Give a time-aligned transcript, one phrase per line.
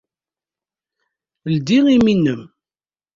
[1.53, 2.41] Ldi imi-nnem.